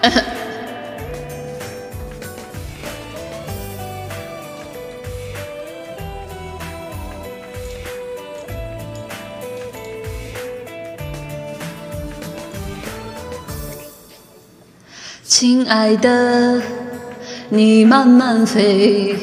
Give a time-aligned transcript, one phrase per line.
[15.24, 16.60] 亲爱的，
[17.50, 19.16] 你慢慢飞，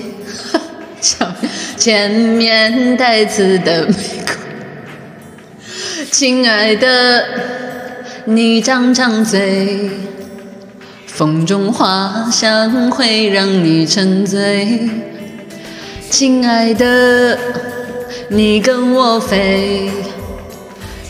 [1.77, 3.93] 前面带刺的玫
[4.25, 4.35] 瑰。
[6.11, 7.25] 亲爱的，
[8.25, 9.89] 你张张嘴。
[11.17, 14.87] 风中花香会让你沉醉。
[16.11, 17.35] 亲爱的，
[18.29, 19.89] 你跟我飞，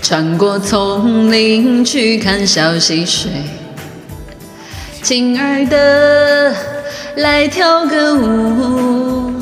[0.01, 3.29] 穿过丛林去看小溪水。
[5.01, 6.55] 亲爱的，
[7.17, 9.34] 来跳个舞，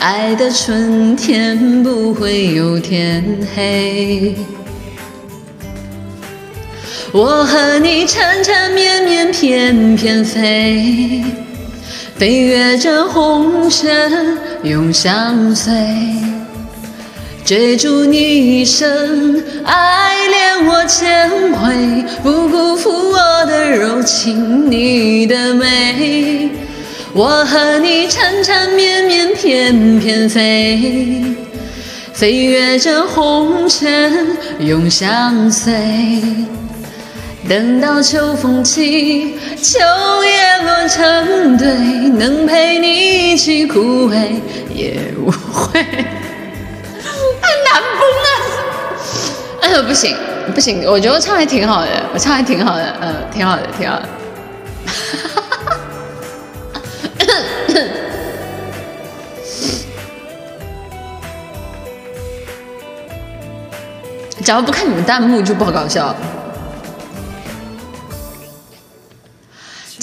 [0.00, 3.24] 爱的春天不会有天
[3.54, 4.34] 黑。
[7.10, 11.24] 我和你缠缠绵绵翩翩飞，
[12.16, 15.72] 飞越这红尘永相随，
[17.44, 26.50] 追逐你一生，爱恋我千回，不辜负我的柔情，你的美。
[27.12, 31.34] 我和你缠缠绵绵翩翩飞，
[32.14, 35.74] 飞越这红尘永相随。
[37.48, 39.80] 等到秋风起，秋
[40.24, 41.66] 叶落成堆，
[42.10, 44.40] 能陪你一起枯萎
[44.72, 45.82] 也无悔。
[45.82, 45.88] 太
[47.66, 48.26] 难崩了！
[49.60, 50.16] 哎呦，不行
[50.54, 54.08] 不行，我觉得唱还挺好的，我唱还挺好的，嗯，挺好的，挺好的。
[54.86, 54.92] 哈
[55.28, 55.78] 哈哈
[64.42, 66.14] 假如不看你们弹幕就不好搞笑。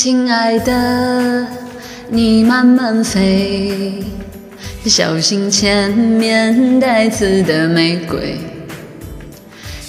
[0.01, 1.45] 亲爱的，
[2.07, 4.01] 你慢慢飞，
[4.85, 8.37] 小心前面带刺的玫瑰。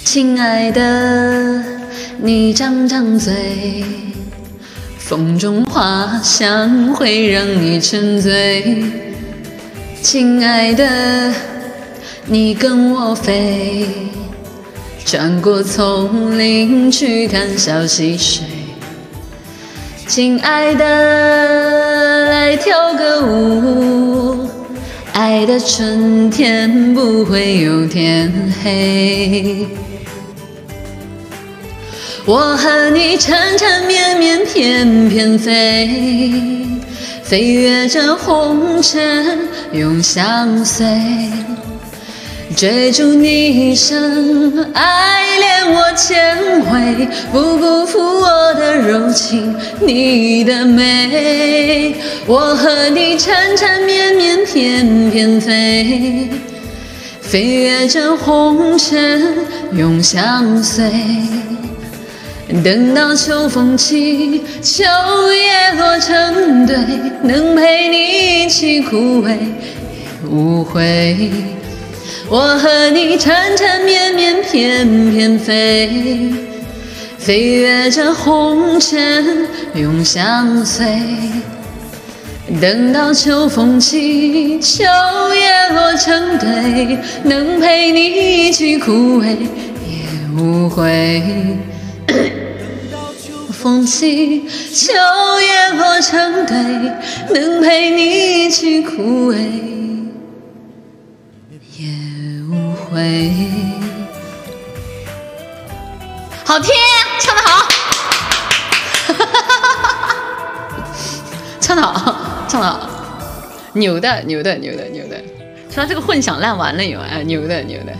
[0.03, 1.63] 亲爱的，
[2.21, 3.85] 你张张嘴，
[4.97, 8.83] 风中花香会让你沉醉。
[10.01, 11.33] 亲爱的，
[12.25, 13.87] 你跟我飞，
[15.05, 18.43] 穿过丛林去看小溪水。
[20.11, 24.45] 亲爱的，来跳个舞，
[25.13, 28.29] 爱的春天不会有天
[28.61, 29.65] 黑。
[32.25, 35.89] 我和你缠缠绵绵翩翩飞，
[37.23, 40.85] 飞越这红尘永相随，
[42.57, 51.95] 追逐你一生，爱恋我千回，不辜负我的柔情，你的美。
[52.27, 56.29] 我和你缠缠绵绵翩翩飞，
[57.21, 59.35] 飞越这红尘
[59.73, 60.91] 永相随。
[62.63, 64.83] 等到秋风起，秋
[65.31, 66.75] 叶落成堆，
[67.23, 71.31] 能陪你一起枯萎也无悔。
[72.29, 75.89] 我和你缠缠绵绵翩翩飞，
[77.21, 80.83] 飞越这红尘永相随。
[82.59, 84.83] 等到秋风起，秋
[85.35, 89.37] 叶落成堆，能陪你一起枯萎
[89.87, 91.23] 也无悔。
[93.53, 94.43] 风起，
[94.73, 94.91] 秋
[95.39, 96.57] 叶落成堆，
[97.29, 99.37] 能陪你一起枯萎
[101.77, 101.87] 也
[102.49, 103.31] 无悔。
[106.43, 106.73] 好听，
[107.21, 107.67] 唱的 好，
[111.59, 112.15] 唱的好，
[112.47, 112.89] 唱的好，
[113.73, 115.21] 牛的，牛的，牛的，牛的。
[115.69, 117.93] 除了这个混响烂完了以外，哎，牛的，牛的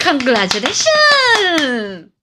[0.00, 2.08] ，Congratulations。